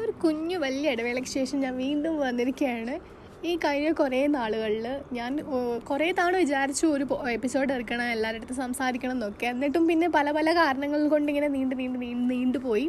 ഒരു 0.00 0.12
കുഞ്ഞു 0.22 0.56
വലിയ 0.62 0.92
ഇടവേളയ്ക്ക് 0.94 1.30
ശേഷം 1.38 1.58
ഞാൻ 1.64 1.74
വീണ്ടും 1.84 2.14
വന്നിരിക്കുകയാണ്. 2.26 2.94
ഈ 3.48 3.52
കഴിഞ്ഞ 3.64 3.88
കുറേ 4.00 4.20
നാളുകളിൽ 4.36 4.86
ഞാൻ 5.18 5.32
കുറേ 5.88 6.08
തവണ 6.18 6.34
വിചാരിച്ചു 6.42 6.84
ഒരു 6.96 7.04
എപ്പിസോഡ് 7.36 7.72
എടുക്കണം 7.76 8.06
എല്ലാവരുടെ 8.14 8.40
അടുത്ത് 8.42 8.56
സംസാരിക്കണം 8.60 9.14
എന്നൊക്കെ. 9.16 9.46
എന്നിട്ടും 9.52 9.84
പിന്നെ 9.90 10.08
പല 10.16 10.30
പല 10.38 10.48
കാരണങ്ങൾ 10.60 11.02
കൊണ്ട് 11.14 11.28
ഇങ്ങനെ 11.32 11.48
നീണ്ട് 11.56 11.74
നീണ്ട് 11.80 11.98
നീണ്ട് 12.04 12.26
നീണ്ടുപോയി 12.34 12.86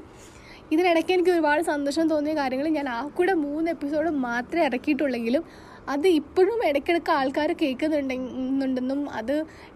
ഇതിനിടയ്ക്ക് 0.71 1.13
എനിക്ക് 1.15 1.31
ഒരുപാട് 1.35 1.61
സന്തോഷം 1.73 2.07
തോന്നിയ 2.13 2.33
കാര്യങ്ങൾ 2.41 2.67
ഞാൻ 2.77 2.87
ആ 2.95 2.99
കൂടെ 3.17 3.33
മൂന്ന് 3.45 3.69
എപ്പിസോഡ് 3.75 4.09
മാത്രമേ 4.27 4.65
ഇറക്കിയിട്ടുള്ളെങ്കിലും 4.69 5.43
അത് 5.93 6.07
ഇപ്പോഴും 6.19 6.59
ഇടയ്ക്കിടയ്ക്ക് 6.67 7.11
ആൾക്കാർ 7.19 7.49
കേൾക്കുന്നുണ്ടെന്നും 7.61 8.99
അത് 9.19 9.33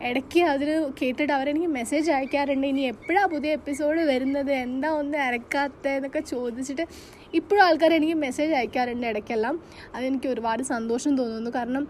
ഇടയ്ക്ക് 0.09 0.41
അതിൽ 0.51 0.69
കേട്ടിട്ട് 0.99 1.33
അവരെനിക്ക് 1.37 1.69
മെസ്സേജ് 1.79 2.09
അയക്കാറുണ്ട്. 2.17 2.67
ഇനി 2.73 2.83
എപ്പോഴാണ് 2.93 3.29
പുതിയ 3.33 3.51
എപ്പിസോഡ് 3.59 4.01
വരുന്നത്? 4.11 4.51
എന്താ 4.65 4.91
ഒന്നും 4.99 5.19
ഇറക്കാത്തത് 5.27 5.89
എന്നൊക്കെ 5.97 6.21
ചോദിച്ചിട്ട് 6.33 6.85
ഇപ്പോഴും 7.33 7.63
ആൾക്കാർ 7.65 7.93
എനിക്ക് 7.93 8.13
മെസ്സേജ് 8.13 8.53
അയക്കാറുണ്ട് 8.53 9.07
ഇടയ്ക്കെല്ലാം. 9.07 9.55
അതെനിക്ക് 9.95 10.27
ഒരുപാട് 10.27 10.63
സന്തോഷം 10.63 11.17
തോന്നുന്നു. 11.17 11.49
കാരണം 11.49 11.87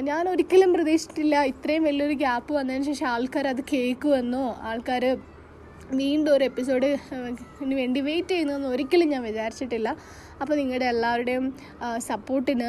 ഞാൻ 0.00 0.28
ഒരിക്കലും 0.28 0.72
പ്രതീക്ഷിച്ചിട്ടില്ല 0.72 1.44
ഇത്രയും 1.44 1.84
വലിയൊരു 1.84 2.12
ഗ്യാപ്പ് 2.12 2.52
വന്നതിന് 2.54 2.84
ശേഷം 2.84 3.06
ആൾക്കാർ 3.06 3.46
അത് 3.46 3.62
കേൾക്കുമെന്നോ 3.72 4.44
ആൾക്കാർ 4.70 5.04
വീണ്ടും 6.00 6.32
ഒരു 6.32 6.44
എപ്പിസോഡ് 6.44 6.88
വേണ്ടി 7.80 8.00
വെയിറ്റ് 8.00 8.28
ചെയ്യുന്നതെന്ന് 8.28 8.68
ഒരിക്കലും 8.68 9.08
ഞാൻ 9.08 9.22
വിചാരിച്ചിട്ടില്ല. 9.22 9.88
അപ്പോൾ 10.40 10.54
നിങ്ങളുടെ 10.56 10.84
എല്ലാവരുടെയും 10.84 11.44
സപ്പോർട്ടിന് 11.98 12.68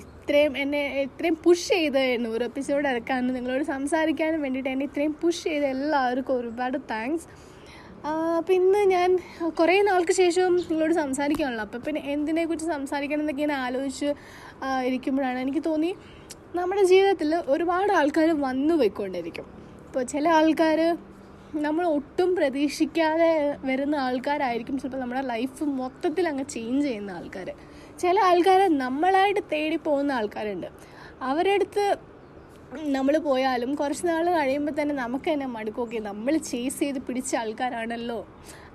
ഇത്രയും 0.00 0.58
എന്നെ 0.58 0.80
ഇത്രയും 1.02 1.36
പുഷ് 1.44 1.68
ചെയ്ത് 1.68 2.24
നൂറ് 2.24 2.42
എപ്പിസോഡ് 2.42 2.88
ഇറക്കാനും 2.88 3.34
നിങ്ങളോട് 3.34 3.64
സംസാരിക്കാനും 3.64 4.42
വേണ്ടിയിട്ട് 4.42 4.70
എന്നെ 4.70 4.84
ഇത്രയും 4.84 5.12
പുഷ് 5.22 5.44
ചെയ്ത 5.44 5.64
എല്ലാവർക്കും 5.64 6.34
ഒരുപാട് 6.34 6.78
താങ്ക്സ് 6.90 7.28
അപ്പം 8.08 8.52
ഇന്ന് 8.54 8.82
ഞാൻ 8.92 9.10
കുറേ 9.58 9.74
നാൾക്ക് 9.88 10.14
ശേഷം 10.20 10.52
നിങ്ങളോട് 10.68 10.94
സംസാരിക്കാനുള്ളൂ. 11.00 11.64
അപ്പം 11.66 11.80
പിന്നെ 11.86 12.00
എന്തിനെക്കുറിച്ച് 12.14 12.68
സംസാരിക്കണം 12.74 13.22
എന്നൊക്കെ 13.24 13.42
ഇങ്ങനെ 13.42 13.58
ആലോചിച്ച് 13.64 14.08
ഇരിക്കുമ്പോഴാണ് 14.88 15.38
എനിക്ക് 15.44 15.62
തോന്നി 15.66 15.90
നമ്മുടെ 16.58 16.82
ജീവിതത്തിൽ 16.92 17.30
ഒരുപാട് 17.54 17.92
ആൾക്കാർ 17.98 18.28
വന്നു 18.46 18.74
പോയിക്കൊണ്ടിരിക്കും. 18.80 19.46
ഇപ്പോൾ 19.86 20.04
ചില 20.12 20.24
ആൾക്കാർ 20.38 20.80
നമ്മൾ 21.66 21.84
ഒട്ടും 21.96 22.30
പ്രതീക്ഷിക്കാതെ 22.38 23.30
വരുന്ന 23.68 23.96
ആൾക്കാരായിരിക്കും 24.06 24.76
ചിലപ്പോൾ 24.80 25.00
നമ്മുടെ 25.02 25.22
ലൈഫ് 25.32 25.64
മൊത്തത്തിൽ 25.80 26.24
അങ്ങ് 26.28 26.44
ചേഞ്ച് 26.54 26.84
ചെയ്യുന്ന 26.88 27.10
ആൾക്കാർ 27.10 27.48
ചില 28.02 28.16
ആൾക്കാർ 28.30 28.60
നമ്മളായിട്ട് 28.84 29.42
തേടി 29.52 29.78
പോകുന്ന 29.86 30.12
ആൾക്കാരുണ്ട്. 30.18 30.68
അവരുടെ 31.30 31.54
അടുത്ത് 31.58 31.84
നമ്മൾ 32.96 33.14
പോയാലും 33.18 33.70
കുറച്ച് 33.78 34.04
നാൾ 34.08 34.26
കഴിയുമ്പോൾ 34.36 34.74
തന്നെ 34.80 34.94
നമുക്ക് 34.94 35.28
തന്നെ 35.30 35.46
മടുക്കൊക്കെ 35.54 35.98
നമ്മൾ 35.98 36.34
ചേസ് 36.50 36.78
ചെയ്ത് 36.82 36.98
പിടിച്ച 37.06 37.30
ആൾക്കാരാണല്ലോ. 37.40 38.18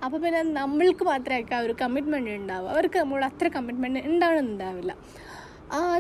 അപ്പോൾ 0.05 0.17
പിന്നെ 0.23 0.41
നമ്മൾക്ക് 0.57 1.03
മാത്രമേ 1.11 1.43
ആ 1.57 1.59
ഒരു 1.65 1.75
കമ്മിറ്റ്മെന്റ് 1.81 2.33
ഉണ്ടാവുക 2.41 2.71
അവർക്ക് 2.73 2.97
നമ്മളോട് 3.03 3.27
അത്ര 3.29 3.47
കമ്മിറ്റ്മെന്റ് 3.55 4.01
ഉണ്ടാവണമെന്നുണ്ടാവില്ല. 4.09 4.91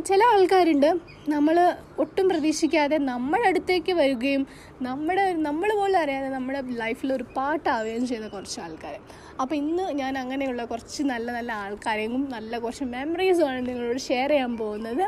ചില 0.07 0.21
ആൾക്കാരുണ്ട്. 0.33 0.89
നമ്മൾ 1.29 1.55
ഒട്ടും 1.99 2.29
പ്രതീക്ഷിക്കാതെ 2.29 2.97
നമ്മുടെ 2.97 3.47
അടുത്തേക്ക് 3.47 3.93
വരികയും 3.93 4.47
നമ്മുടെ 4.81 5.33
നമ്മൾ 5.47 5.69
പോലും 5.79 5.97
അറിയാതെ 5.97 6.29
നമ്മുടെ 6.29 6.61
ലൈഫിൽ 6.81 7.13
ഒരു 7.13 7.25
പാട്ടാവുകയും 7.37 8.07
ചെയ്ത 8.07 8.27
കുറച്ച് 8.27 8.59
ആൾക്കാർ 8.59 8.95
അപ്പോൾ 9.41 9.55
ഇന്ന് 9.55 9.85
ഞാൻ 10.01 10.17
അങ്ങനെയുള്ള 10.17 10.65
കുറച്ച് 10.65 11.03
നല്ല 11.03 11.31
നല്ല 11.31 11.51
ആൾക്കാരെയും 11.51 12.29
നല്ല 12.35 12.59
കുറച്ച് 12.59 12.83
മെമ്മറീസുമാണ് 12.83 13.67
നിങ്ങളോട് 13.69 13.97
ഷെയർ 13.99 14.29
ചെയ്യാൻ 14.29 14.57
പോകുന്നത്. 14.57 15.03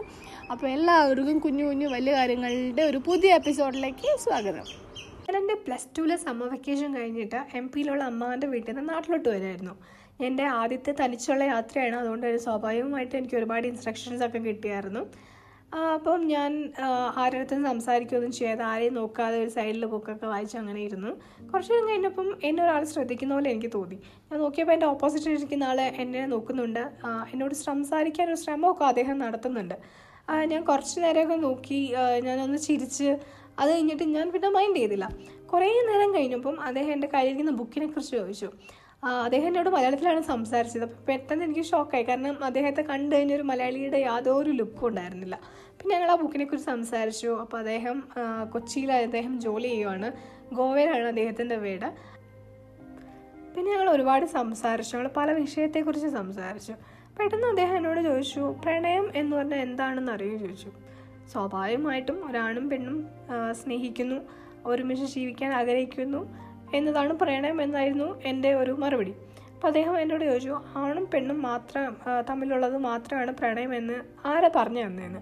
അപ്പോൾ 0.52 0.68
എല്ലാവർക്കും 0.68 1.40
കുഞ്ഞു 1.40 1.64
കുഞ്ഞു 1.66 1.88
വലിയ 1.88 2.14
കാര്യങ്ങളുടെ 2.16 2.82
ഒരു 2.82 2.98
പുതിയ 2.98 3.36
എപ്പിസോഡിലേക്ക് 3.36 4.18
സ്വാഗതം. 4.26 4.66
ഞാൻ 5.28 5.38
എന്റെ 5.42 5.54
പ്ലസ് 5.54 5.88
ടുവിലെ 5.98 6.16
സമ്മർ 6.16 6.50
വെക്കേഷൻ 6.50 6.98
കഴിഞ്ഞിട്ട് 6.98 7.40
എം 7.60 7.68
പിയിലുള്ള 7.68 8.04
അമ്മാവന്റെ 8.04 8.48
വീട്ടിൽ 8.48 8.76
നിന്ന് 8.76 8.94
നാട്ടിലോട്ട് 8.94 9.30
വരുമായിരുന്നു 9.30 9.76
എന്റെ 10.20 10.44
ആദ്യത്തെ 10.60 10.96
തനിച്ചുള്ള 11.02 11.44
യാത്രയാണ്. 11.44 11.96
അതുകൊണ്ട് 11.96 12.38
സ്വാഭാവികമായിട്ട് 12.38 13.16
എനിക്ക് 13.18 13.36
ഒരുപാട് 13.36 13.68
ഇൻസ്ട്രക്ഷൻസ് 13.68 14.24
ഒക്കെ 14.24 14.38
കിട്ടിയായിരുന്നു. 14.38 15.02
അപ്പം 15.96 16.28
ഞാൻ 16.28 16.52
ആ, 16.80 16.88
ആരുടെ 17.18 17.38
അടുത്തും 17.38 17.64
സംസാരിക്കുകയൊന്നും 17.64 18.32
ചെയ്യാതെ 18.32 18.64
ആരെയും 18.64 18.94
നോക്കാതെ 18.94 19.42
ഒരു 19.44 19.50
സൈഡിൽ 19.50 19.86
ബുക്കൊക്കെ 19.86 20.26
വായിച്ച് 20.26 20.58
അങ്ങനെ 20.58 20.82
ഇരുന്നു. 20.82 21.12
കുറച്ച് 21.52 21.74
നേരം 21.74 21.88
കഴിഞ്ഞപ്പം 21.90 22.38
എന്നെ 22.44 22.64
ഒരാൾ 22.64 22.84
ശ്രദ്ധിക്കുന്ന 22.84 23.34
പോലെ 23.34 23.50
എനിക്ക് 23.50 23.72
തോന്നി. 23.74 23.98
ഞാൻ 24.32 24.40
നോക്കിയപ്പോൾ 24.40 24.74
എന്റെ 24.74 24.86
ഓപ്പോസിറ്റ് 24.86 25.30
ഇരിക്കുന്ന 25.30 25.64
ആൾ 25.64 25.82
എന്നെ 25.82 26.26
നോക്കുന്നുണ്ട്. 26.26 26.84
എന്നോട് 27.34 27.54
സംസാരിക്കാൻ 27.68 28.28
ഒരു 28.28 28.36
ശ്രമമൊക്കെ 28.36 28.86
അദ്ദേഹം 28.86 29.18
നടത്തുന്നുണ്ട്. 29.18 29.76
ഞാൻ 30.52 30.64
കുറച്ച് 30.64 31.00
നേരമൊക്കെ 31.00 31.36
നോക്കി 31.48 31.80
ഞാനൊന്ന് 32.24 32.58
ചിരിച്ച് 32.58 33.10
അത് 33.60 33.70
കഴിഞ്ഞിട്ട് 33.72 34.04
ഞാൻ 34.04 34.32
പിന്നെ 34.32 34.50
മൈൻഡ് 34.50 34.78
ചെയ്തില്ല. 34.78 35.06
കുറേ 35.46 35.68
നേരം 35.90 36.16
കഴിഞ്ഞപ്പം 36.16 36.62
അദ്ദേഹം 36.62 36.92
എന്റെ 36.92 37.08
കയ്യിലിരിക്കുന്ന 37.14 37.52
ബുക്കിനെ 37.52 37.88
കുറിച്ച് 37.88 38.12
ചോദിച്ചു. 38.12 38.50
അദ്ദേഹം 39.04 39.48
എന്നോട് 39.48 39.70
മലയാളത്തിലാണ് 39.70 40.22
സംസാരിച്ചത്. 40.22 40.84
അപ്പോൾ 40.84 41.02
പെട്ടെന്ന് 41.08 41.44
എനിക്ക് 41.46 41.62
ഷോക്കായി 41.62 42.04
കാരണം 42.04 42.44
അദ്ദേഹത്തെ 42.44 42.82
കണ്ടു 42.82 43.16
കഴിഞ്ഞൊരു 43.16 43.42
മലയാളിയുടെ 43.42 43.98
യാതൊരു 43.98 44.50
ലുക്കും 44.50 44.88
ഉണ്ടായിരുന്നില്ല. 44.88 45.36
പിന്നെ 45.80 45.96
ഞങ്ങൾ 45.96 46.12
ആ 46.12 46.16
ബുക്കിനെക്കുറിച്ച് 46.16 46.70
സംസാരിച്ചു. 46.70 47.28
അപ്പോൾ 47.28 47.58
അദ്ദേഹം 47.58 48.04
കൊച്ചിയിൽ 48.54 48.92
അദ്ദേഹം 48.92 49.40
ജോലി 49.40 49.68
ചെയ്യുവാണ്. 49.68 50.08
ഗോവയിലാണ് 50.54 51.08
അദ്ദേഹത്തിന്റെ 51.08 51.56
വീട്. 51.56 51.88
പിന്നെ 53.56 53.72
ഞങ്ങൾ 53.74 53.90
ഒരുപാട് 53.90 54.26
സംസാരിച്ചു. 54.26 54.96
ഞങ്ങൾ 54.96 55.12
പല 55.18 55.32
വിഷയത്തെക്കുറിച്ച് 55.32 56.08
സംസാരിച്ചു. 56.08 56.74
പെട്ടെന്ന് 57.20 57.48
അദ്ദേഹം 57.48 57.78
എന്നോട് 57.78 58.02
ചോദിച്ചു 58.02 58.40
പ്രണയം 58.66 59.12
എന്ന് 59.16 59.36
പറഞ്ഞാൽ 59.36 59.60
എന്താണെന്ന് 59.60 60.12
അറിയോ 60.12 60.38
ചോദിച്ചു. 60.38 60.72
സ്വാഭാവികമായിട്ടും 61.32 62.30
ഒരാണും 62.30 62.70
പെണ്ണും 62.70 62.98
സ്നേഹിക്കുന്നു 63.62 64.20
ഒരുമിച്ച് 64.66 65.06
ജീവിക്കാൻ 65.16 65.54
ആഗ്രഹിക്കുന്നു. 65.54 66.22
എന്നതാണ് 66.74 67.14
പ്രണയം 67.14 67.62
എന്നായിരുന്നു 67.62 68.22
എന്റെ 68.24 68.54
ഒരു 68.54 68.72
മറുപടി. 68.72 69.16
അപ്പോൾ 69.54 69.68
അദ്ദേഹം 69.68 70.00
എന്നോട് 70.00 70.26
ചോദിച്ചു 70.26 70.60
ആണും 70.76 71.08
പെണ്ണും 71.14 71.42
മാത്രം 71.42 71.98
തമ്മിലുള്ളത് 72.30 72.78
മാത്രമാണ് 72.78 73.32
പ്രണയം 73.32 73.76
എന്ന് 73.76 74.28
ആരാ 74.28 74.50
പറഞ്ഞു 74.56 74.84
തന്നേന്ന്? 74.86 75.20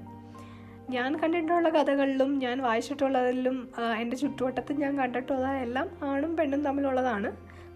ഞാൻ 0.89 1.17
കണ്ടിട്ടുള്ള 1.21 1.69
കഥകളിലും 1.69 2.39
ഞാൻ 2.39 2.61
വായിച്ചിട്ടുള്ളതിലും 2.61 3.71
എന്റെ 4.01 4.17
ചുറ്റുവട്ടത്ത് 4.17 4.73
ഞാൻ 4.73 4.97
കണ്ടിട്ടുള്ളതെല്ലാം 4.99 5.89
ആണും 6.03 6.37
പെണ്ണും 6.37 6.63
തമ്മിലുള്ളതാണ് 6.63 7.31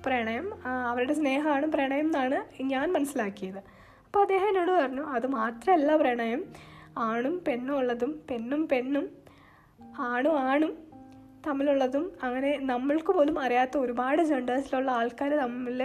പ്രണയം. 0.05 0.53
അവരുടെ 0.89 1.13
സ്നേഹമാണ് 1.13 1.65
പ്രണയം 1.65 2.07
എന്നാണ് 2.07 2.63
ഞാൻ 2.63 2.93
മനസ്സിലാക്കിയത്. 2.93 3.57
അപ്പോൾ 4.05 4.19
അദ്ദേഹം 4.19 4.47
എന്നോട് 4.47 4.71
പറഞ്ഞു 4.71 5.01
അത് 5.01 5.27
മാത്രമല്ല 5.27 5.95
പ്രണയം. 5.95 6.43
ആണും 6.97 7.41
പെണ്ണും 7.47 7.77
ഉള്ളതും 7.77 8.21
പെണ്ണും 8.31 8.67
പെണ്ണും 8.67 9.09
ആണും 9.99 10.39
ആണും 10.39 10.71
തമ്മിലുള്ളതും 11.45 12.05
അങ്ങനെ 12.25 12.51
നമ്മൾക്ക് 12.71 13.11
പോലും 13.17 13.37
അറിയാത്ത 13.45 13.75
ഒരുപാട് 13.83 14.21
ജെൻഡേഴ്സിലുള്ള 14.31 14.89
ആൾക്കാർ 14.99 15.31
തമ്മിൽ 15.43 15.81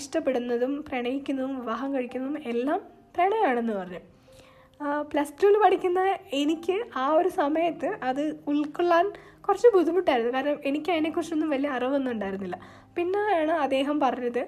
ഇഷ്ടപ്പെടുന്നതും 0.00 0.72
പ്രണയിക്കുന്നതും 0.88 1.54
വിവാഹം 1.60 1.88
കഴിക്കുന്നതും 1.96 2.36
എല്ലാം 2.52 2.80
പ്രണയമാണെന്ന് 3.16 3.74
പറഞ്ഞു. 3.80 4.00
പ്ലസ് 5.10 5.34
ടുവിൽ 5.40 5.56
പഠിക്കുന്ന 5.62 6.00
എനിക്ക് 6.40 6.76
ആ 7.02 7.06
ഒരു 7.18 7.30
സമയത്ത് 7.40 7.88
അത് 8.08 8.22
ഉൾക്കൊള്ളാൻ 8.50 9.06
കുറച്ച് 9.46 9.68
ബുദ്ധിമുട്ടായിരുന്നു. 9.76 10.32
കാരണം 10.36 10.60
എനിക്ക് 10.68 10.90
അതിനെക്കുറിച്ചൊന്നും 10.94 11.50
വലിയ 11.54 11.70
അറിവൊന്നും 11.76 12.10
ഉണ്ടായിരുന്നില്ല. 12.14 12.56
പിന്നെയാണ് 12.96 13.54
അദ്ദേഹം 13.66 13.96
പറഞ്ഞത് 14.04 14.42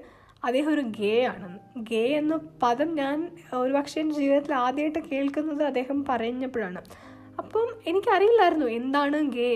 അദ്ദേഹം 0.48 0.70
ഒരു 0.74 0.84
ഗേ 0.98 1.14
ആണെന്ന് 1.30 1.82
ഗേ 1.90 2.04
എന്ന 2.20 2.34
പദം 2.62 2.90
ഞാൻ 3.00 3.16
ഒരുപക്ഷെ 3.62 3.98
എന്റെ 4.02 4.14
ജീവിതത്തിൽ 4.20 4.54
ആദ്യമായിട്ട് 4.64 5.00
കേൾക്കുന്നത് 5.10 5.62
അദ്ദേഹം 5.70 5.98
പറഞ്ഞപ്പോഴാണ്. 6.10 6.80
അപ്പം 7.38 7.74
എനിക്കറിയില്ലായിരുന്നു 7.86 8.66
എന്താണ് 8.66 9.18
ഗേ 9.30 9.50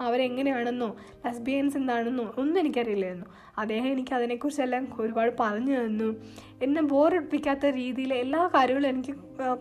അവരെങ്ങനെയാണെന്നോ 0.00 0.96
ലസ്ബിയൻസ് 1.26 1.76
എന്താണെന്നോ 1.76 2.34
ഒന്നും 2.38 2.60
എനിക്കറിയില്ലായിരുന്നു. 2.60 3.26
അദ്ദേഹം 3.58 3.86
എനിക്ക് 3.86 4.14
അതിനെക്കുറിച്ചെല്ലാം 4.14 4.88
ഒരുപാട് 5.00 5.32
പറഞ്ഞു 5.40 5.74
തന്നു. 5.80 6.10
എന്നെ 6.62 6.82
ബോറടിപ്പിക്കാത്ത 6.82 7.66
രീതിയിൽ 7.66 8.14
എല്ലാ 8.14 8.50
കാര്യങ്ങളും 8.54 8.88
എനിക്ക് 8.88 9.12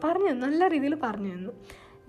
പറഞ്ഞു 0.04 0.30
തന്നു. 0.30 0.48
നല്ല 0.48 0.68
രീതിയിൽ 0.68 0.96
പറഞ്ഞു 0.96 1.34
തന്നു. 1.34 1.52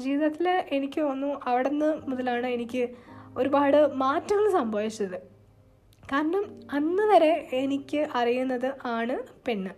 ജീവിതത്തിൽ 0.00 0.48
എനിക്ക് 0.72 1.00
തോന്നുന്നു 1.00 1.40
അവിടെ 1.46 1.68
നിന്ന് 1.68 2.10
മുതലാണ് 2.10 2.46
എനിക്ക് 2.46 2.88
ഒരുപാട് 3.36 3.94
മാറ്റങ്ങൾ 3.94 4.52
സംഭവിച്ചത്. 4.52 5.18
കാരണം 6.12 6.44
അന്ന് 6.72 7.02
വരെ 7.02 7.48
എനിക്ക് 7.52 8.06
അറിയുന്നത് 8.14 8.72
ആണ് 8.84 9.16
പെണ്ണ്. 9.46 9.70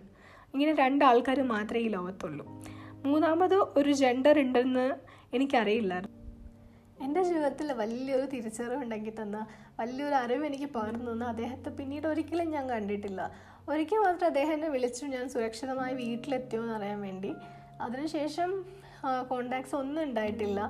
ഇങ്ങനെ 0.55 0.75
രണ്ടാൾക്കാർ 0.75 1.43
മാത്രമേ 1.43 1.81
ഈ 1.81 1.89
ലോകത്തുള്ളൂ. 1.89 2.47
മൂന്നാമത് 3.05 3.55
ഒരു 3.55 3.93
ജെൻഡർ 3.93 4.39
ഉണ്ടെന്ന് 4.39 4.87
എനിക്കറിയില്ലായിരുന്നു. 5.35 6.19
എന്റെ 7.05 7.23
ജീവിതത്തിൽ 7.23 7.73
വലിയൊരു 7.73 8.27
തിരിച്ചറിവ് 8.27 8.77
ഉണ്ടെങ്കിൽ 8.77 9.23
തന്ന 9.23 9.47
വലിയൊരു 9.81 10.15
അറിവ് 10.15 10.47
എനിക്ക് 10.47 10.65
പകർന്നു 10.65 11.13
തന്ന 11.13 11.25
അദ്ദേഹത്തെ 11.25 11.71
പിന്നീട് 11.71 12.07
ഒരിക്കലും 12.07 12.51
ഞാൻ 12.51 12.71
കണ്ടിട്ടില്ല. 12.71 13.31
ഒരിക്കൽ 13.69 13.97
മാത്രം 13.97 14.27
അദ്ദേഹം 14.27 14.53
എന്നെ 14.53 14.69
വിളിച്ചു 14.69 15.07
ഞാൻ 15.07 15.29
സുരക്ഷിതമായി 15.29 15.95
വീട്ടിലെത്തിയോ 15.95 16.63
എന്ന് 16.63 16.75
അറിയാൻ 16.75 17.01
വേണ്ടി. 17.01 17.35
അതിനുശേഷം 17.81 18.65
കോണ്ടാക്ട്സ് 19.29 19.75
ഒന്നും 19.75 20.03
ഉണ്ടായിട്ടില്ല. 20.03 20.61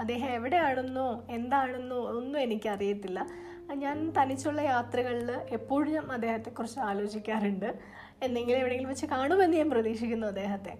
അദ്ദേഹം 0.00 0.28
എവിടെയാണെന്നോ 0.28 1.24
എന്താണെന്നോ 1.30 1.96
ഒന്നും 1.96 2.40
എനിക്കറിയത്തില്ല. 2.40 3.26
ഞാൻ 3.74 4.12
തനിച്ചുള്ള 4.18 4.60
യാത്രകളിൽ 4.60 5.30
എപ്പോഴും 5.32 5.92
ഞാൻ 5.92 6.12
അദ്ദേഹത്തെക്കുറിച്ച് 6.12 6.80
ആലോചിക്കാറുണ്ട്. 6.80 7.78
എന്തെങ്കിലും 8.22 8.58
എവിടെയെങ്കിലും 8.58 8.90
വെച്ച് 8.90 9.06
കാണുമെന്ന് 9.06 9.56
ഞാൻ 9.56 9.70
പ്രതീക്ഷിക്കുന്നു 9.70 10.26
അദ്ദേഹത്തെ. 10.26 10.74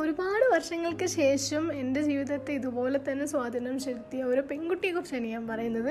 ഒരുപാട് 0.00 0.44
വർഷങ്ങൾക്ക് 0.54 1.06
ശേഷം 1.06 1.72
എന്റെ 1.72 2.00
ജീവിതത്തെ 2.02 2.52
ഇതുപോലെ 2.52 3.00
തന്നെ 3.06 3.26
സ്വാധീനം 3.26 3.78
ചെലുത്തിയ 3.78 4.24
ഒരു 4.24 4.40
പെൺകുട്ടിയെക്കുറിച്ചാണ് 4.40 5.26
ഞാൻ 5.26 5.48
പറയുന്നത്. 5.48 5.90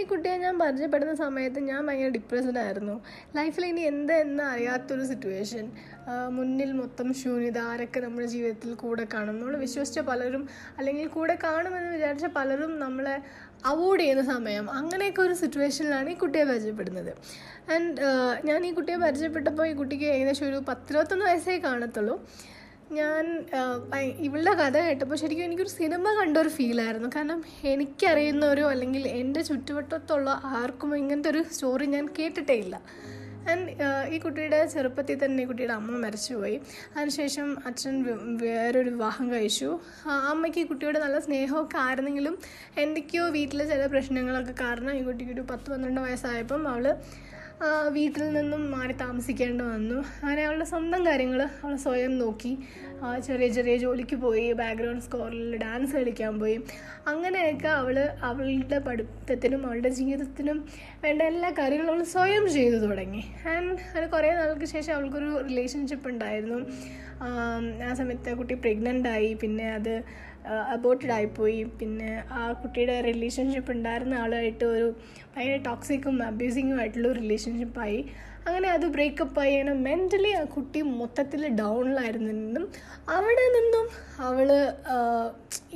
ഈ 0.00 0.04
കുട്ടിയെ 0.04 0.36
ഞാൻ 0.36 0.58
പരിചയപ്പെടുന്ന 0.58 1.14
സമയത്ത് 1.14 1.60
ഞാൻ 1.60 1.80
ഭയങ്കര 1.86 2.08
ഡിപ്രസ്ഡ് 2.08 2.58
ആയിരുന്നു. 2.58 2.94
ലൈഫിൽ 3.36 3.64
ഇനി 3.66 3.80
എന്ത് 3.80 4.12
എന്ന് 4.12 4.44
അറിയാത്തൊരു 4.44 5.04
സിറ്റുവേഷൻ 5.04 5.70
മുന്നിൽ 6.30 6.72
മൊത്തം 6.72 7.14
ശൂന്യത 7.14 7.58
ആരൊക്കെ 7.58 8.00
നമ്മുടെ 8.00 8.26
ജീവിതത്തിൽ 8.26 8.74
കൂടെ 8.74 9.06
കാണും. 9.14 9.40
നമ്മൾ 9.40 9.56
വിശ്വസിച്ച 9.56 10.00
പലരും 10.10 10.44
അല്ലെങ്കിൽ 10.78 11.08
കൂടെ 11.08 11.38
കാണുമെന്ന് 11.44 11.90
വിചാരിച്ച 11.96 12.26
പലരും 12.36 12.78
നമ്മളെ 12.78 13.16
അവോയ്ഡ് 13.64 14.00
ചെയ്യുന്ന 14.00 14.24
സമയം. 14.34 14.70
അങ്ങനെയൊക്കെ 14.70 15.22
ഒരു 15.22 15.32
സിറ്റുവേഷനിലാണ് 15.32 16.10
ഈ 16.10 16.14
കുട്ടിയെ 16.14 16.44
പരിചയപ്പെടുന്നത്. 16.44 17.12
ആൻഡ് 17.74 17.98
ഞാൻ 18.44 18.66
ഈ 18.66 18.70
കുട്ടിയെ 18.72 18.98
പരിചയപ്പെട്ടപ്പോൾ 19.06 19.66
ഈ 19.66 19.72
കുട്ടിക്ക് 19.72 20.04
ഏകദേശം 20.04 20.46
ഒരു 20.48 20.60
പത്തിരുപത്തൊന്ന് 20.68 21.26
വയസ്സേ 21.26 21.58
കാണത്തുള്ളൂ. 21.58 22.16
ഞാൻ 22.92 23.24
ഇവളുടെ 24.18 24.52
കഥ 24.54 24.76
കേട്ടപ്പോൾ 24.78 25.16
ശരിക്കും 25.16 25.44
എനിക്കൊരു 25.44 25.68
സിനിമ 25.68 26.12
കണ്ട 26.20 26.36
ഒരു 26.38 26.48
ഫീലായിരുന്നു. 26.48 27.08
കാരണം 27.16 27.44
എനിക്കറിയുന്നവരോ 27.64 28.70
അല്ലെങ്കിൽ 28.70 29.08
എന്റെ 29.08 29.42
ചുറ്റുവട്ടത്തുള്ള 29.42 30.30
ആർക്കും 30.44 30.96
ഇങ്ങനത്തെ 30.96 31.30
ഒരു 31.30 31.44
സ്റ്റോറി 31.52 31.86
ഞാൻ 31.86 32.06
കേട്ടിട്ടേ 32.18 32.54
ഇല്ല 32.54 32.80
ആൻഡ് 33.50 33.68
ഈ 34.14 34.18
കുട്ടിയുടെ 34.18 34.66
ചെറുപ്പത്തിൽ 34.66 35.24
തന്നെ 35.24 35.42
ഈ 35.42 35.46
കുട്ടിയുടെ 35.46 35.72
അമ്മ 35.72 35.98
മരിച്ചുപോയി. 35.98 36.60
അതിനുശേഷം 36.96 37.58
അച്ഛൻ 37.66 37.94
വേറൊരു 38.42 38.90
വിവാഹം 38.90 39.32
കഴിച്ചു. 39.32 39.78
അമ്മയ്ക്ക് 40.32 40.58
ഈ 40.58 40.64
കുട്ടിയോട് 40.64 40.98
നല്ല 40.98 41.18
സ്നേഹമൊക്കെ 41.18 41.78
ആയിരുന്നെങ്കിലും 41.78 42.38
എന്തൊക്കെയോ 42.78 43.28
വീട്ടിലെ 43.28 43.66
ചില 43.66 43.86
പ്രശ്നങ്ങളൊക്കെ 43.86 44.54
കാരണം 44.60 44.92
ഈ 44.92 45.02
കുട്ടിക്ക് 45.02 45.32
ഒരു 45.32 45.44
പത്ത് 45.50 45.70
പന്ത്രണ്ട് 45.70 46.00
വയസ്സായപ്പം 46.00 46.68
അവൾ 46.68 46.96
വീട്ടിൽ 47.88 48.32
നിന്നും 48.32 48.70
മാറി 48.70 48.92
താമസിക്കേണ്ടി 48.92 49.64
വന്നു. 49.64 49.94
അങ്ങനെ 50.22 50.42
അവളുടെ 50.44 50.64
സ്വന്തം 50.64 51.06
കാര്യങ്ങൾ 51.06 51.40
അവൾ 51.42 51.76
സ്വയം 51.76 52.18
നോക്കി. 52.18 52.58
ചെറിയ 53.26 53.48
ചെറിയ 53.48 53.76
ജോലിക്ക് 53.76 54.16
പോയി 54.16 54.52
ബാക്ക്ഗ്രൗണ്ട് 54.52 55.04
സ്കോറിൽ 55.04 55.56
ഡാൻസ് 55.56 55.92
കളിക്കാൻ 55.96 56.34
പോയി. 56.40 56.56
അങ്ങനെയൊക്കെ 57.06 57.68
അവൾ 57.68 57.96
അവളുടെ 58.22 58.78
പഠിത്തത്തിനും 58.78 59.66
അവളുടെ 59.66 59.88
ജീവിതത്തിനും 59.88 60.68
വേണ്ട 61.04 61.22
എല്ലാ 61.22 61.50
കാര്യങ്ങളും 61.50 61.92
അവൾ 61.94 62.02
സ്വയം 62.02 62.52
ചെയ്തു 62.52 62.76
തുടങ്ങി. 62.76 63.24
ആൻഡ് 63.48 63.98
അത് 63.98 64.10
കുറേ 64.10 64.30
നാൾക്ക് 64.34 64.64
ശേഷം 64.64 64.94
അവൾക്കൊരു 64.94 65.30
റിലേഷൻഷിപ്പ് 65.48 66.08
ഉണ്ടായിരുന്നു. 66.08 66.60
ആ 67.90 67.94
സമയത്ത് 67.94 68.36
കുട്ടി 68.36 68.54
പ്രഗ്നന്റ് 68.54 69.08
ആയി. 69.08 69.34
പിന്നെ 69.34 69.68
അത് 69.74 69.94
അബോട്ടഡ് 70.74 71.12
ആയിപ്പോയി. 71.18 71.60
പിന്നെ 71.80 72.10
ആ 72.38 72.40
കുട്ടിയുടെ 72.62 72.96
റിലേഷൻഷിപ്പ് 73.10 73.72
ഉണ്ടായിരുന്ന 73.72 74.14
ആളുമായിട്ട് 74.14 74.64
ഒരു 74.64 74.88
ഭയങ്കര 75.34 75.60
ടോക്സിക്കും 75.68 76.16
അബ്യൂസിങ്ങും 76.30 76.78
ആയിട്ടുള്ള 76.80 77.12
റിലേഷൻഷിപ്പായി 77.22 78.00
അങ്ങനെ 78.48 78.68
അത് 78.74 78.84
ബ്രേക്കപ്പ് 78.94 79.38
ആയി. 79.40 79.54
അങ്ങനെ 79.54 79.72
മെന്റലി 79.86 80.30
ആ 80.40 80.44
കുട്ടി 80.54 80.80
മൊത്തത്തിൽ 81.00 81.42
ഡൗണിലായിരുന്നു 81.60 82.30
നിന്നും 82.32 82.64
അവിടെ 83.16 83.44
നിന്നും 83.56 83.86
അവൾ 84.28 84.48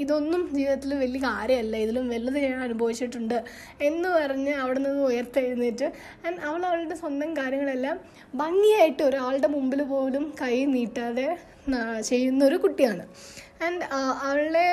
ഇതൊന്നും 0.02 0.42
ജീവിതത്തിൽ 0.56 0.92
വലിയ 1.02 1.20
കാര്യമല്ല. 1.26 1.76
ഇതിലും 1.76 2.06
വലുത് 2.12 2.38
ഞാൻ 2.46 2.56
അനുഭവിച്ചിട്ടുണ്ട് 2.66 3.36
എന്ന് 3.88 4.08
പറഞ്ഞ് 4.08 4.54
അവിടെ 4.62 4.78
നിന്ന് 4.78 5.02
ഉയർത്തെഴുന്നേറ്റ്. 5.10 5.88
ആൻഡ് 6.26 6.40
അവൾ 6.48 6.60
അവളുടെ 6.70 6.94
സ്വന്തം 6.94 7.36
കാര്യങ്ങളെല്ലാം 7.36 7.98
ഭംഗിയായിട്ട് 8.42 9.02
ഒരാളുടെ 9.02 9.46
മുമ്പിൽ 9.46 9.82
പോലും 9.92 10.34
കൈ 10.42 10.56
നീട്ടാതെ 10.76 11.28
ചെയ്യുന്നൊരു 12.10 12.56
കുട്ടിയാണ്. 12.56 13.04
ആൻഡ് 13.62 13.84
അവളുടെ 14.22 14.64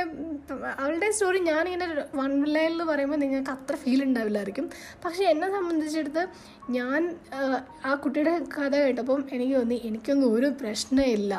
അവളുടെ 0.78 1.12
സ്റ്റോറി 1.12 1.40
ഞാനിങ്ങനെ 1.40 1.86
വൺ 2.16 2.46
ലൈനിൽ 2.46 2.84
പറയുമ്പോൾ 2.84 3.16
നിങ്ങൾക്ക് 3.16 3.52
അത്ര 3.52 3.76
ഫീൽ 3.76 4.04
ഉണ്ടാവില്ലായിരിക്കും 4.04 4.66
പക്ഷേ 5.06 5.24
എന്നെ 5.24 5.52
സംബന്ധിച്ചിടത്ത് 5.52 6.24
ഞാൻ 6.70 7.00
ആ, 7.34 7.42
ആ 7.86 7.94
കുട്ടിയുടെ 7.94 8.40
കഥ 8.58 8.76
കേട്ടപ്പം 8.76 9.26
എനിക്ക് 9.32 9.56
തോന്നി 9.56 9.82
എനിക്കൊന്നും 9.86 10.34
ഒരു 10.34 10.46
പ്രശ്നമില്ല. 10.62 11.34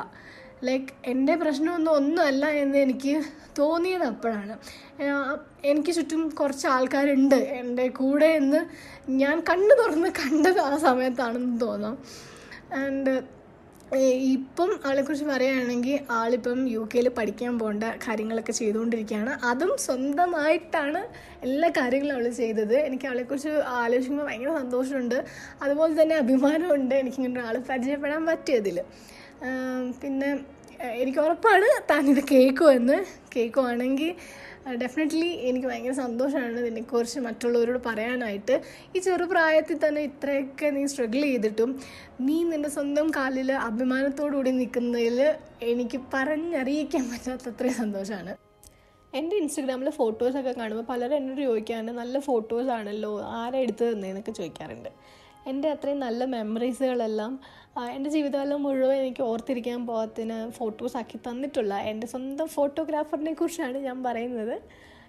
ലൈക്ക് 0.65 0.87
എന്റെ 1.07 1.37
പ്രശ്നമൊന്നും 1.37 1.93
ഒന്നുമല്ല 1.93 2.47
എന്ന് 2.47 2.79
എനിക്ക് 2.79 3.15
തോന്നിയത് 3.59 4.03
അപ്പോഴാണ്. 4.03 4.55
ആ, 5.03 5.37
എനിക്ക് 5.65 5.93
ചുറ്റും 5.95 6.29
കുറച്ച് 6.31 6.67
ആൾക്കാരുണ്ട് 6.67 7.35
എന്റെ 7.35 7.89
കൂടെ 7.89 8.27
എന്ന് 8.27 8.61
ഞാൻ 9.13 9.41
കണ്ണു 9.51 9.75
തുറന്ന് 9.75 10.09
കണ്ടത് 10.09 10.61
ആ 10.61 10.77
സമയത്താണെന്ന് 10.79 11.61
തോന്നാം. 11.61 11.97
ആൻഡ് 12.75 13.15
ഇപ്പം 14.35 14.71
ആളെക്കുറിച്ച് 14.89 15.25
പറയുകയാണെങ്കിൽ 15.25 15.99
ആളിപ്പം 16.19 16.59
യു 16.73 16.83
കെയിൽ 16.93 17.07
പഠിക്കാൻ 17.17 17.55
പോകേണ്ട 17.59 17.85
കാര്യങ്ങളൊക്കെ 18.05 18.53
ചെയ്തുകൊണ്ടിരിക്കുകയാണ്. 18.53 19.33
അതും 19.51 19.73
സ്വന്തമായിട്ടാണ് 19.87 21.01
എല്ലാ 21.47 21.69
കാര്യങ്ങളും 21.79 22.15
അവൾ 22.17 22.29
ചെയ്തത്. 22.41 22.77
എനിക്ക് 22.89 23.07
അവളെക്കുറിച്ച് 23.11 23.55
ആലോചിക്കുമ്പോൾ 23.81 24.27
ഭയങ്കര 24.29 24.53
സന്തോഷമുണ്ട്. 24.59 25.19
അതുപോലെ 25.63 26.03
തന്നെ 26.03 26.17
അഭിമാനമുണ്ട് 26.23 26.95
എനിക്കിങ്ങനെ 26.95 27.41
ഒരാൾ 27.41 27.59
പരിചയപ്പെടാൻ 27.71 28.23
പറ്റിയതിൽ 28.31 28.79
പിന്നെ 30.03 30.31
എനിക്ക് 31.03 31.19
ഉറപ്പാണ് 31.19 31.67
താനിത് 31.91 32.23
കേൾക്കുമെന്ന്. 32.33 32.99
കേൾക്കുവാണെങ്കിൽ 33.37 34.13
ഡെഫിനറ്റ്ലി 34.83 35.29
എനിക്ക് 35.49 35.67
ഭയങ്കര 35.67 35.93
സന്തോഷമാണ് 35.93 36.59
ഇതിനെക്കുറിച്ച് 36.61 37.21
മറ്റുള്ളവരോട് 37.21 37.81
പറയാനായിട്ട്. 37.87 38.63
ഈ 38.97 38.99
ചെറുപ്രായത്തിൽ 38.99 39.79
തന്നെ 39.87 40.01
ഇത്രയൊക്കെ 40.01 40.71
നീ 40.71 40.87
സ്ട്രഗിൾ 40.87 41.23
ചെയ്തിട്ടും 41.23 41.81
നീ 42.21 42.45
നിന്റെ 42.45 42.69
സ്വന്തം 42.69 43.11
കാലിൽ 43.11 43.53
അഭിമാനത്തോടുകൂടി 43.53 44.51
നിൽക്കുന്നതിൽ 44.51 45.19
എനിക്ക് 45.61 46.01
പറഞ്ഞറിയിക്കാൻ 46.15 47.11
പറ്റാത്തത്രയും 47.11 47.75
സന്തോഷമാണ്. 47.75 48.35
എന്റെ 49.15 49.37
ഇൻസ്റ്റഗ്രാമിൽ 49.37 49.91
ഫോട്ടോസൊക്കെ 49.91 50.53
കാണുമ്പോൾ 50.59 50.85
പലരും 50.93 51.17
എന്നോട് 51.17 51.41
ചോദിക്കാറുണ്ട് 51.41 51.93
നല്ല 51.93 52.19
ഫോട്ടോസ് 52.19 52.69
ആണല്ലോ 52.69 53.21
ആരാ 53.23 53.59
എടുത്തു 53.59 53.85
തന്നേന്നൊക്കെ 53.85 54.31
ചോദിക്കാറുണ്ട്. 54.31 54.91
എന്റെ 55.47 55.71
അത്രയും 55.71 55.99
നല്ല 55.99 56.25
മെമ്മറീസുകളെല്ലാം 56.25 57.41
എന്റെ 57.95 58.11
ജീവിതകാലം 58.11 58.63
മുഴുവൻ 58.63 58.97
എനിക്ക് 58.97 59.23
ഓർത്തിരിക്കാൻ 59.23 59.87
പോകത്തിന് 59.87 60.51
ഫോട്ടോസ് 60.51 60.97
ആക്കി 60.97 61.19
തന്നിട്ടുള്ള 61.19 61.75
എന്റെ 61.75 62.07
സ്വന്തം 62.07 62.49
ഫോട്ടോഗ്രാഫറിനെ 62.49 63.33
കുറിച്ചാണ് 63.33 63.79
ഞാൻ 63.79 64.03
പറയുന്നത്. 64.03 64.63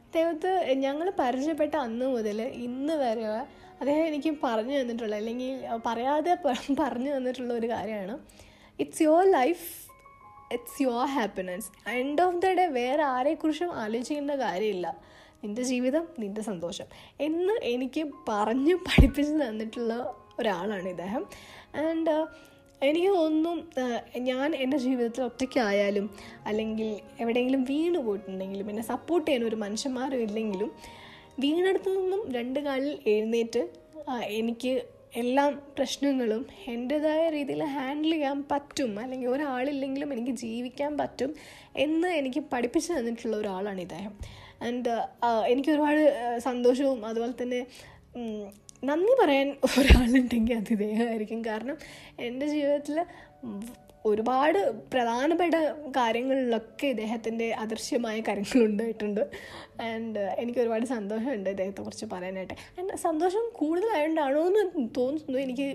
അദ്ദേഹത്ത് 0.06 0.74
ഞങ്ങൾ 0.74 1.14
പരിചയപ്പെട്ട 1.20 1.76
അന്ന് 1.76 2.06
മുതൽ 2.06 2.42
ഇന്ന് 2.42 2.94
വരെ 2.94 3.26
അദ്ദേഹം 3.82 4.06
എനിക്ക് 4.06 4.38
പറഞ്ഞു 4.44 4.82
തന്നിട്ടുള്ള 4.82 5.16
അല്ലെങ്കിൽ 5.16 5.62
പറയാതെ 5.86 6.38
പറഞ്ഞു 6.80 7.18
തന്നിട്ടുള്ള 7.18 7.54
ഒരു 7.54 7.68
കാര്യമാണ്. 7.68 8.20
It's 8.80 9.04
your 9.04 9.32
life 9.32 9.92
it's 10.52 10.82
your 10.82 11.06
happiness 11.06 11.90
end 11.90 12.22
of 12.22 12.36
the 12.36 12.46
day 12.46 12.66
വേറെ 12.66 13.04
ആരെക്കുറിച്ചും 13.04 13.74
ആലോചിക്കേണ്ട 13.74 14.32
കാര്യമില്ല. 14.32 14.96
നിന്റെ 15.44 15.64
ജീവിതം 15.64 16.08
നിന്റെ 16.20 16.42
സന്തോഷം 16.42 16.88
എന്ന് 17.20 17.54
എനിക്ക് 17.66 18.04
പറഞ്ഞ് 18.30 18.76
പഠിപ്പിച്ച് 18.88 19.34
തന്നിട്ടുള്ള 19.42 19.94
ഒരാളാണ് 20.40 20.90
ഇദ്ദേഹം. 20.90 21.24
ആൻഡ് 21.84 22.16
എനിക്ക് 22.82 23.10
തോന്നുന്നു 23.10 23.52
ഞാൻ 24.22 24.56
എന്റെ 24.56 24.78
ജീവിതത്തിൽ 24.78 25.24
ഒറ്റയ്ക്കായാലും 25.24 26.06
അല്ലെങ്കിൽ 26.46 26.88
എവിടെയെങ്കിലും 27.20 27.64
വീണ് 27.64 27.98
പോയിട്ടുണ്ടെങ്കിലും 27.98 28.70
എന്നെ 28.70 28.84
സപ്പോർട്ട് 28.84 29.28
ചെയ്യാൻ 29.28 29.48
ഒരു 29.48 29.56
മനുഷ്യന്മാരും 29.56 30.22
ഇല്ലെങ്കിലും 30.22 30.72
വീണടുത്തു 31.40 31.90
നിന്നും 31.90 32.32
രണ്ട് 32.32 32.60
കാലിൽ 32.60 33.00
എഴുന്നേറ്റ് 33.08 33.62
എനിക്ക് 34.40 34.72
എല്ലാ 35.18 35.44
പ്രശ്നങ്ങളും 35.78 36.42
എന്റെതായ 36.68 37.30
രീതിയിൽ 37.30 37.64
ഹാൻഡിൽ 37.66 38.12
ചെയ്യാൻ 38.12 38.44
പറ്റും 38.44 39.00
അല്ലെങ്കിൽ 39.00 39.30
ഒരാളില്ലെങ്കിലും 39.30 40.14
എനിക്ക് 40.14 40.32
ജീവിക്കാൻ 40.38 40.98
പറ്റും 40.98 41.32
എന്ന് 41.76 42.08
എനിക്ക് 42.08 42.40
പഠിപ്പിച്ചു 42.54 42.94
തന്നിട്ടുള്ള 42.94 43.38
ഒരാളാണ് 43.38 43.82
ഇദ്ദേഹം. 43.82 44.14
ആൻഡ് 44.68 44.94
എനിക്ക് 45.54 45.72
ഒരുപാട് 45.76 46.02
സന്തോഷവും 46.50 47.00
അതുപോലെ 47.10 47.36
തന്നെ 47.42 47.62
നന്ദി 48.90 49.14
പറയാൻ 49.22 49.48
ഒരാളുണ്ടെങ്കിൽ 49.80 50.56
അത് 50.60 50.72
ഇദ്ദേഹമായിരിക്കും 50.76 51.42
കാരണം 51.50 51.78
എന്റെ 52.28 52.46
ജീവിതത്തിൽ 52.54 52.98
ഒരുപാട് 54.10 54.58
പ്രധാനപ്പെട്ട 54.94 55.56
കാര്യങ്ങളിലൊക്കെ 55.98 56.88
ഇദ്ദേഹത്തിന്റെ 56.94 57.48
അദൃശ്യമായ 57.64 58.18
കാര്യങ്ങൾ 58.28 58.60
ഉണ്ടായിട്ടുണ്ട്. 58.70 59.22
ആൻഡ് 59.90 60.22
എനിക്ക് 60.42 60.60
ഒരുപാട് 60.64 60.86
സന്തോഷമുണ്ട് 60.94 61.50
ഇദ്ദേഹത്തെക്കുറിച്ച് 61.54 62.08
പറയാനായിട്ട്. 62.14 62.56
ആൻഡ് 62.80 62.98
സന്തോഷം 63.08 63.44
കൂടുതലായതുകൊണ്ടാണോ 63.60 64.42
എന്ന് 64.50 64.64
തോന്നുന്നു 64.98 65.40
എനിക്ക് 65.46 65.68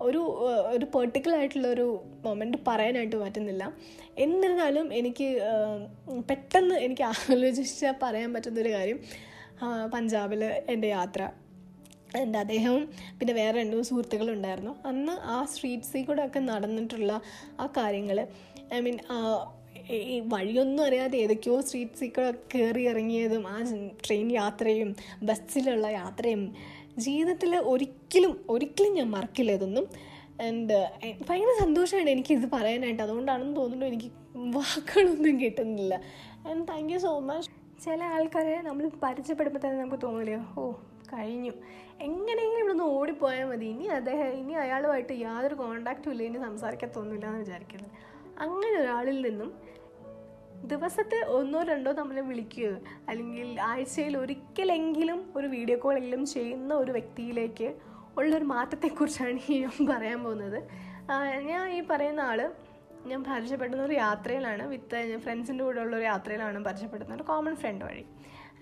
ഒരു 0.00 0.20
ഒരു 0.74 0.86
പെർട്ടിക്കുലർ 0.94 1.38
ആയിട്ടുള്ള 1.38 1.68
ഒരു 1.68 1.86
മൊമെന്റ് 2.24 2.58
പറയാനായിട്ട് 2.66 3.16
പറ്റുന്നില്ല. 3.16 3.64
എന്നിരുന്നാലും 4.24 4.86
എനിക്ക് 4.98 5.28
പെട്ടെന്ന് 6.28 6.74
എനിക്ക് 6.74 7.04
ആലോചിച്ചാൽ 7.12 7.96
പറയാൻ 8.02 8.30
പറ്റുന്നൊരു 8.34 8.72
കാര്യം 8.76 9.00
പഞ്ചാബിൽ 9.94 10.42
എന്റെ 10.74 10.88
യാത്ര 10.88 11.22
എന്റെ 12.22 12.38
അദ്ദേഹവും 12.38 12.82
പിന്നെ 13.18 13.32
വേറെ 13.34 13.54
രണ്ട് 13.60 13.76
സുഹൃത്തുക്കളുണ്ടായിരുന്നു. 13.88 14.72
അന്ന് 14.90 15.14
ആ 15.34 15.44
സ്ട്രീറ്റ്സിൽ 15.52 16.04
കൂടെ 16.04 16.22
ഒക്കെ 16.26 16.40
നടന്നിട്ടുള്ള 16.50 17.12
ആ 17.60 17.66
കാര്യങ്ങൾ 17.78 18.18
ഐ 18.74 18.80
മീൻ 18.86 18.98
ഈ 20.14 20.16
വഴിയൊന്നും 20.32 20.84
അറിയാതെ 20.84 21.16
ഏതൊക്കെയോ 21.24 21.56
സ്ട്രീറ്റ്സിൽ 21.60 22.08
കൂടെ 22.08 22.30
കയറി 22.54 22.82
ഇറങ്ങിയതും 22.92 23.46
ആ 23.46 23.56
ട്രെയിൻ 24.06 24.32
യാത്രയും 24.32 24.96
ബസ്സിലുള്ള 25.28 25.88
യാത്രയും 26.00 26.42
ജീവിതത്തിൽ 26.98 27.56
ഒരിക്കലും 27.56 28.46
ഒരിക്കലും 28.50 28.92
ഞാൻ 28.92 29.10
മറക്കില്ല 29.10 29.52
ഇതൊന്നും. 29.52 29.86
ആൻഡ് 30.42 30.90
ഭയങ്കര 31.28 31.52
സന്തോഷമാണ് 31.60 32.10
എനിക്കിത് 32.10 32.48
പറയാനായിട്ട്. 32.52 33.02
അതുകൊണ്ടാണെന്ന് 33.02 33.56
തോന്നുന്നു 33.56 33.86
എനിക്ക് 33.86 34.10
വാക്കുകളൊന്നും 34.56 35.40
കിട്ടുന്നില്ല. 35.40 35.94
And 36.48 36.68
thank 36.68 36.92
you 36.92 36.98
so 36.98 37.20
much 37.20 37.50
ചില 37.84 38.02
ആൾക്കാരെ 38.02 38.62
നമ്മൾ 38.62 38.90
പരിചയപ്പെടുമ്പോൾ 39.02 39.60
തന്നെ 39.66 39.78
നമുക്ക് 39.80 40.02
തോന്നില്ലേ 40.02 40.38
ഓ 40.58 40.72
കഴിഞ്ഞു. 41.12 41.52
എങ്ങനെയെങ്കിലും 42.00 42.60
ഇവിടെ 42.60 42.72
നിന്ന് 42.72 42.84
ഓടിപ്പോയാൽ 42.84 43.44
മതി. 43.44 43.66
ഇനി 43.66 43.84
അദ്ദേഹം 43.84 44.26
ഇനി 44.26 44.52
അയാളുമായിട്ട് 44.52 45.12
യാതൊരു 45.12 45.54
കോണ്ടാക്റ്റും 45.54 46.10
ഇല്ല. 46.12 46.22
ഇനി 46.22 46.38
സംസാരിക്കത്തൊന്നുമില്ല 46.38 47.26
എന്ന് 47.26 47.38
വിചാരിക്കുന്നത്. 47.38 47.90
അങ്ങനെ 48.38 48.80
ഒരാളിൽ 48.80 49.28
നിന്നും 49.28 49.52
ദിവസത്തെ 50.64 51.24
ഒന്നോ 51.24 51.62
രണ്ടോ 51.62 51.92
നമ്മളെ 51.92 52.20
വിളിക്കുക. 52.20 52.80
അല്ലെങ്കിൽ 53.08 53.60
ആഴ്ചയിൽ 53.60 54.18
ഒരിക്കലെങ്കിലും 54.18 55.32
ഒരു 55.36 55.46
വീഡിയോ 55.46 55.78
കോളെങ്കിലും 55.78 56.26
ചെയ്യുന്ന 56.26 56.74
ഒരു 56.74 56.92
വ്യക്തിയിലേക്ക് 56.92 57.74
ഉള്ളൊരു 58.18 58.44
മാറ്റത്തെക്കുറിച്ചാണ് 58.44 59.52
ഈ 59.52 59.66
പറയാൻ 59.90 60.24
പോകുന്നത്. 60.24 60.68
ഞാൻ 61.40 61.70
ഈ 61.70 61.82
പറയുന്ന 61.90 62.20
ആൾ 62.20 62.52
ഞാൻ 63.06 63.24
പരിചയപ്പെടുന്ന 63.24 63.82
ഒരു 63.82 63.92
യാത്രയിലാണ്. 63.92 64.66
വിത്ത് 64.66 65.18
ഫ്രണ്ട്സിന്റെ 65.18 65.64
കൂടെ 65.64 65.80
ഉള്ള 65.80 65.96
ഒരു 65.96 66.04
യാത്രയിലാണ് 66.04 66.64
പരിചയപ്പെടുന്നത്. 66.64 67.22
കോമൺ 67.22 67.56
ഫ്രണ്ട് 67.56 67.84
വഴി. 67.84 68.04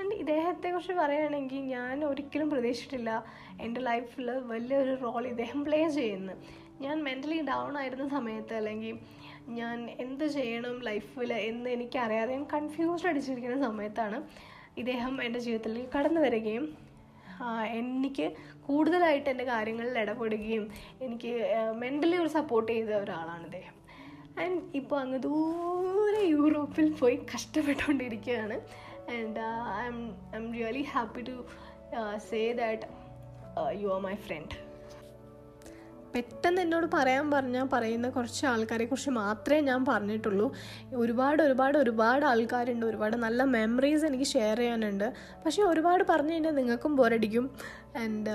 ആൻഡ് 0.00 0.14
ഇദ്ദേഹത്തെക്കുറിച്ച് 0.14 0.92
പറയുകയാണെങ്കിൽ 0.92 1.56
ഞാൻ 1.56 2.04
ഒരിക്കലും 2.04 2.50
പ്രതീക്ഷിച്ചിട്ടില്ല 2.50 3.24
എന്റെ 3.60 3.80
ലൈഫിൽ 3.80 4.30
വലിയൊരു 4.30 4.94
റോൾ 4.94 5.26
ഇദ്ദേഹം 5.26 5.64
പ്ലേ 5.64 5.88
ചെയ്യുന്നു. 5.88 6.32
ഞാൻ 6.80 7.02
മെന്റലി 7.02 7.42
ഡൗൺ 7.42 7.78
ആയിരുന്ന 7.78 8.08
സമയത്ത് 8.08 8.54
അല്ലെങ്കിൽ 8.54 8.98
ഞാൻ 9.48 9.90
എന്ത് 9.90 10.24
ചെയ്യണം 10.26 10.80
ലൈഫിൽ 10.82 11.32
എന്ന് 11.32 11.70
എനിക്കറിയാതെ 11.70 12.32
ഞാൻ 12.32 12.44
കൺഫ്യൂസ്ഡ് 12.44 13.08
അടിച്ചിരിക്കുന്ന 13.08 13.66
സമയത്താണ് 13.66 14.22
ഇദ്ദേഹം 14.76 15.22
എന്റെ 15.22 15.38
ജീവിതത്തിലേക്ക് 15.38 15.98
കടന്നു 15.98 16.20
വരികയും 16.20 16.76
എനിക്ക് 17.68 18.32
കൂടുതലായിട്ട് 18.66 19.30
എന്റെ 19.30 19.44
കാര്യങ്ങളിൽ 19.44 19.98
ഇടപെടുകയും 19.98 20.70
എനിക്ക് 21.02 21.50
മെന്റലി 21.72 22.16
ഒരു 22.16 22.28
സപ്പോർട്ട് 22.28 22.72
ചെയ്ത 22.72 22.88
ഒരാളാണ് 22.88 23.44
ഇദ്ദേഹം. 23.44 23.74
ആൻഡ് 24.40 24.60
ഇപ്പോൾ 24.74 25.00
അങ്ങ് 25.00 25.18
ദൂരെ 25.18 26.22
യൂറോപ്പിൽ 26.26 26.92
പോയി 26.92 27.26
കഷ്ടപ്പെട്ടുകൊണ്ടിരിക്കുകയാണ്. 27.34 28.60
And 29.10 29.40
I'm 29.86 30.16
I'm 30.36 30.52
really 30.52 30.82
happy 30.82 31.22
to 31.22 31.44
say 32.30 32.52
that 32.52 32.82
you 33.82 33.88
are 33.88 34.00
my 34.00 34.14
friend 34.14 34.63
പെട്ടെന്ന് 36.14 36.62
എന്നോട് 36.62 36.86
പറയാൻ 36.94 37.30
പറഞ്ഞാൽ 37.30 37.68
പറയുന്ന 37.72 38.08
കുറച്ച് 38.08 38.46
ആൾക്കാരെ 38.46 38.84
കുറിച്ച് 38.84 39.10
മാത്രമേ 39.10 39.60
ഞാൻ 39.60 39.84
പറഞ്ഞിട്ടുള്ളൂ. 39.84 40.52
ഒരുപാട് 40.94 41.42
ഒരുപാട് 41.42 41.78
ഒരുപാട് 41.78 42.24
ആൾക്കാരുണ്ട്. 42.24 42.86
ഒരുപാട് 42.86 43.16
നല്ല 43.16 43.44
മെമ്മറീസ് 43.44 44.04
എനിക്ക് 44.04 44.24
ഷെയർ 44.24 44.58
ചെയ്യാനുണ്ട്. 44.58 45.12
പക്ഷേ 45.46 45.62
ഒരുപാട് 45.62 46.04
പറഞ്ഞു 46.10 46.32
കഴിഞ്ഞാൽ 46.32 46.54
നിങ്ങൾക്കും 46.54 46.96
ബോറടിക്കും. 46.96 47.50
ആൻഡ് 47.96 48.30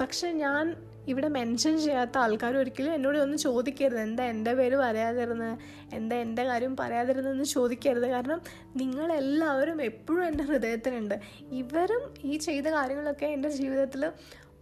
പക്ഷെ 0.00 0.32
ഞാൻ 0.32 0.76
ഇവിടെ 1.08 1.28
മെൻഷൻ 1.28 1.78
ചെയ്യാത്ത 1.78 2.18
ആൾക്കാർ 2.18 2.56
ഒരിക്കലും 2.56 2.94
എന്നോട് 2.94 3.18
ഒന്നും 3.18 3.38
ചോദിക്കരുത്. 3.38 4.00
എന്താ 4.00 4.24
എന്റെ 4.24 4.54
പേര് 4.54 4.76
പറയാതിരുന്നത് 4.76 5.58
എന്താ 5.94 6.16
എന്റെ 6.16 6.44
കാര്യം 6.44 6.76
പറയാതിരുന്നതെന്ന് 6.76 7.44
ചോദിക്കരുത്. 7.44 8.06
കാരണം 8.06 8.40
നിങ്ങളെല്ലാവരും 8.76 9.82
എപ്പോഴും 9.82 10.24
എന്റെ 10.26 10.44
ഹൃദയത്തിലുണ്ട്. 10.44 11.14
ഇവരും 11.50 12.14
ഈ 12.24 12.36
ചെയ്ത 12.36 12.66
കാര്യങ്ങളൊക്കെ 12.66 13.26
എന്റെ 13.26 13.48
ജീവിതത്തിൽ 13.48 14.12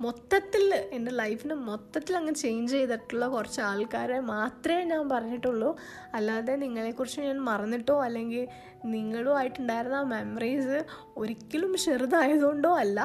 മൊത്തത്തിൽ 0.04 0.64
എന്റെ 0.92 1.12
ലൈഫിനെ 1.12 1.54
മൊത്തത്തിൽ 1.54 2.14
അങ്ങ് 2.16 2.34
ചേഞ്ച് 2.34 2.72
ചെയ്തിട്ടുള്ള 2.72 3.26
കുറച്ച് 3.28 3.60
ആൾക്കാരെ 3.60 4.20
മാത്രമേ 4.20 4.84
ഞാൻ 4.84 5.08
പറഞ്ഞിട്ടുള്ളൂ. 5.08 5.70
അല്ലാതെ 6.14 6.56
നിങ്ങളെക്കുറിച്ച് 6.56 7.20
ഞാൻ 7.20 7.38
മറന്നിട്ടോ 7.40 7.96
അല്ലെങ്കിൽ 8.02 8.44
നിങ്ങളുമായിട്ടുണ്ടായിരുന്ന 8.84 9.94
ആ 9.94 10.06
മെമ്മറീസ് 10.14 10.78
ഒരിക്കലും 11.16 11.74
ചെറുതായതുകൊണ്ടോ 11.76 12.72
അല്ല. 12.76 12.98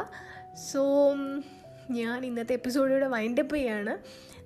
സോ 0.72 0.84
ഞാൻ 1.92 2.26
ഇന്നത്തെ 2.26 2.54
എപ്പിസോഡിലൂടെ 2.54 3.08
വൈൻഡപ്പ് 3.08 3.56
ചെയ്യാണ്. 3.56 3.94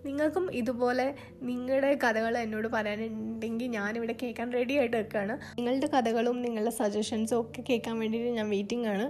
നിങ്ങൾക്കും 0.06 0.46
ഇതുപോലെ 0.52 1.06
നിങ്ങളുടെ 1.42 1.90
കഥകൾ 2.04 2.34
എന്നോട് 2.38 2.68
പറയാനുണ്ടെങ്കിൽ 2.68 3.68
ഞാനിവിടെ 3.78 4.14
കേൾക്കാൻ 4.22 4.48
റെഡി 4.54 4.74
ആയിട്ട് 4.74 4.98
വെക്കുകയാണ് 4.98 5.34
നിങ്ങളുടെ 5.58 5.88
കഥകളും 5.88 6.38
നിങ്ങളുടെ 6.42 6.72
സജഷൻസും 6.72 7.38
ഒക്കെ 7.42 7.62
കേൾക്കാൻ 7.70 7.96
വേണ്ടിയിട്ട് 8.00 8.32
ഞാൻ 8.38 8.50
വെയിറ്റിംഗ് 8.50 8.88
ആണ്. 8.88 9.06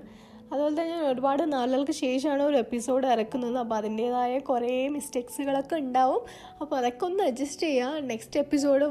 അതുപോലെ 0.51 0.81
തന്നെ 0.81 0.93
ഞാൻ 0.95 1.03
ഒരുപാട് 1.11 1.53
നാളുകൾക്ക് 1.53 1.91
ശേഷമാണ് 1.91 2.43
ഒരു 2.43 2.57
എപ്പിസോഡ് 2.57 3.07
ഇറക്കുന്നത്. 3.07 3.57
അപ്പോൾ 3.57 3.75
അതിന്റേതായ 3.75 4.39
കുറേ 4.39 4.87
മിസ്റ്റേക്സുകളൊക്കെ 4.87 5.75
ഉണ്ടാവും. 5.75 6.21
അപ്പോൾ 6.61 6.75
അതൊക്കെ 6.75 7.05
ഒന്ന് 7.05 7.23
അഡ്ജസ്റ്റ് 7.23 7.67
ചെയ്യുക 7.67 7.99
നെക്സ്റ്റ് 8.11 8.39
എപ്പിസോഡ് 8.39 8.85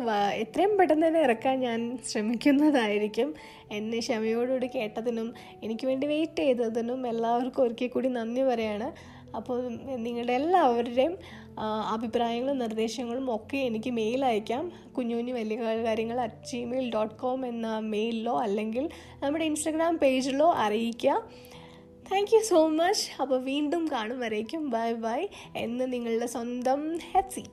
എത്രയും 0.44 0.78
പെട്ടെന്ന് 0.78 1.06
തന്നെ 1.06 1.20
ഇറക്കാൻ 1.20 1.60
ഞാൻ 1.60 1.98
ശ്രമിക്കുന്നതായിരിക്കും. 2.10 3.34
എന്നെ 3.72 3.98
ക്ഷമയോടുകൂടി 3.98 4.70
കേട്ടതിനും 4.74 5.34
എനിക്ക് 5.62 5.86
വേണ്ടി 5.86 6.06
വെയിറ്റ് 6.06 6.42
ചെയ്തതിനും 6.42 7.08
എല്ലാവർക്കും 7.08 7.62
ഒരിക്കൽ 7.62 7.88
കൂടി 7.88 8.08
നന്ദി 8.08 8.42
പറയാണ്. 8.42 9.20
അപ്പോൾ 9.36 9.58
നിങ്ങളുടെ 9.96 10.32
എല്ലാവരുടെയും 10.32 11.12
അഭിപ്രായങ്ങളും 11.94 12.58
നിർദ്ദേശങ്ങളും 12.58 13.34
ഒക്കെ 13.34 13.58
എനിക്ക് 13.58 13.90
മെയിൽ 13.90 14.24
അയക്കാം. 14.24 14.72
കുഞ്ഞു 14.96 15.14
കുഞ്ഞു 15.16 15.32
വലിയ 15.32 15.56
കാര്യങ്ങൾ 15.84 16.20
അറ്റ് 16.20 16.48
ജിമെയിൽ 16.50 16.86
ഡോട്ട് 16.94 17.14
കോം 17.14 17.46
എന്ന 17.46 17.78
മെയിലിലോ 17.92 18.34
അല്ലെങ്കിൽ 18.46 18.84
നമ്മുടെ 19.22 19.44
ഇൻസ്റ്റഗ്രാം 19.44 19.96
പേജിലോ 19.98 20.48
അറിയിക്കുക 20.64 21.14
താങ്ക് 22.12 22.30
യു 22.34 22.40
സോ 22.42 22.60
മച്ച് 22.68 23.02
അപ്പോൾ 23.22 23.38
വീണ്ടും 23.42 23.82
കാണും 23.92 24.20
വരേക്കും. 24.20 24.62
ബൈ 24.70 24.92
ബൈ 25.04 25.20
എന്ന് 25.56 25.84
നിങ്ങളുടെ 25.92 26.26
സ്വന്തം 26.26 26.80
ഹെറ്റ്സി. 27.12 27.44